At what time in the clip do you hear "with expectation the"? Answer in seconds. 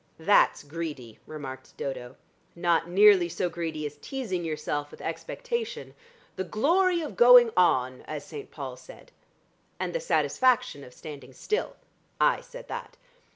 4.89-6.43